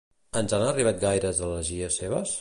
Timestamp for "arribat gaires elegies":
0.69-2.03